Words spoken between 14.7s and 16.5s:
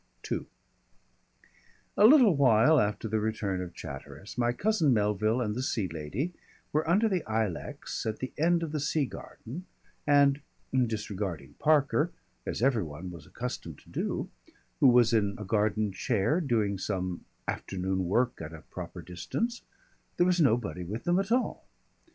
who was in a garden chair